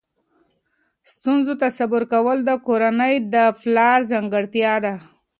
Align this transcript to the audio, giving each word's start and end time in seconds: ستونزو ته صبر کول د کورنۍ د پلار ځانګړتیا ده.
ستونزو 1.11 1.53
ته 1.61 1.67
صبر 1.77 2.01
کول 2.13 2.37
د 2.45 2.49
کورنۍ 2.67 3.15
د 3.33 3.35
پلار 3.61 3.99
ځانګړتیا 4.11 4.73
ده. 4.85 4.93